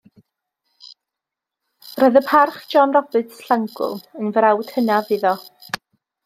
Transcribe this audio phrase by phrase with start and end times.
[1.99, 5.37] Roedd y Parch John Roberts, Llangwm, yn frawd hynaf iddo.